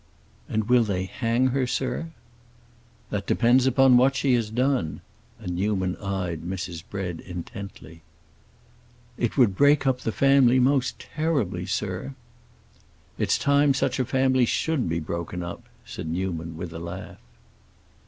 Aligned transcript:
"And 0.49 0.67
will 0.67 0.83
they 0.83 1.05
hang 1.05 1.49
her, 1.49 1.67
sir?" 1.67 2.07
"That 3.11 3.27
depends 3.27 3.67
upon 3.67 3.97
what 3.97 4.15
she 4.15 4.33
has 4.33 4.49
done." 4.49 5.01
And 5.39 5.55
Newman 5.55 5.95
eyed 5.97 6.41
Mrs. 6.41 6.81
Bread 6.89 7.19
intently. 7.19 8.01
"It 9.15 9.37
would 9.37 9.55
break 9.55 9.85
up 9.85 9.99
the 10.01 10.11
family 10.11 10.59
most 10.59 10.97
terribly, 10.97 11.67
sir!" 11.67 12.15
"It's 13.19 13.37
time 13.37 13.75
such 13.75 13.99
a 13.99 14.03
family 14.05 14.45
should 14.45 14.89
be 14.89 14.99
broken 14.99 15.43
up!" 15.43 15.65
said 15.85 16.07
Newman, 16.07 16.57
with 16.57 16.73
a 16.73 16.79
laugh. 16.79 17.21